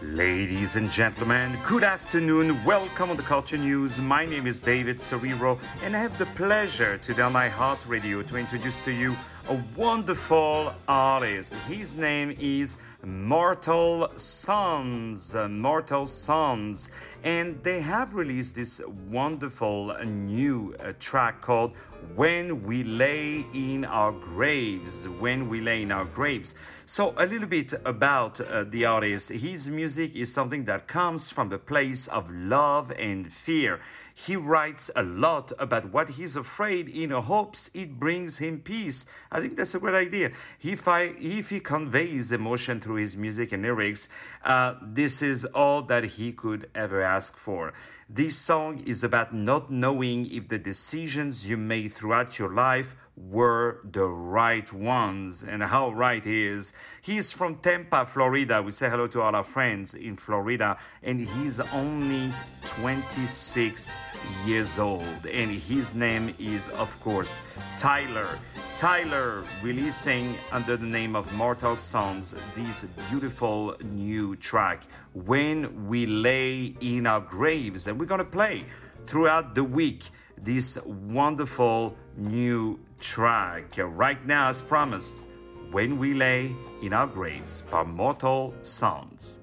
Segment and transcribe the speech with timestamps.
[0.00, 2.64] Ladies and gentlemen, good afternoon.
[2.64, 4.00] Welcome on the Culture News.
[4.00, 8.78] My name is David Serero, and I have the pleasure today on iHeartRadio to introduce
[8.84, 9.16] to you
[9.48, 11.54] a wonderful artist.
[11.66, 15.34] His name is Mortal Sons.
[15.34, 16.92] Mortal Sons.
[17.24, 18.80] And they have released this
[19.10, 21.72] wonderful new uh, track called
[22.14, 25.08] When We Lay in Our Graves.
[25.08, 26.54] When We Lay in Our Graves.
[26.86, 29.30] So, a little bit about uh, the artist.
[29.30, 33.80] His music is something that comes from a place of love and fear.
[34.26, 39.06] He writes a lot about what he's afraid in hopes it brings him peace.
[39.30, 40.32] I think that's a great idea.
[40.60, 44.08] If, I, if he conveys emotion through his music and lyrics,
[44.44, 47.72] uh, this is all that he could ever ask for.
[48.10, 53.80] This song is about not knowing if the decisions you made throughout your life were
[53.82, 56.72] the right ones and how right he is.
[57.02, 58.62] He's from Tampa, Florida.
[58.62, 62.32] We say hello to all our friends in Florida, and he's only
[62.66, 63.98] 26
[64.46, 65.26] years old.
[65.26, 67.42] And his name is, of course,
[67.76, 68.38] Tyler.
[68.76, 76.76] Tyler releasing under the name of Mortal Sons this beautiful new track, When We Lay
[76.80, 77.88] in Our Graves.
[77.88, 78.66] And we're gonna play
[79.04, 80.04] throughout the week
[80.42, 83.76] this wonderful new track.
[83.78, 85.22] Right now, as promised,
[85.70, 89.40] When We Lay in Our Graves by Mortal Sons.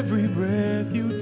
[0.00, 1.19] Every breath you